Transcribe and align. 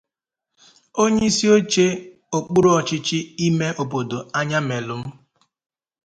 Onyeisioche 1.01 1.87
okpuruọchịchị 2.37 3.19
ime 3.45 3.67
obodo 3.81 4.19
Ayamelụm 4.39 5.03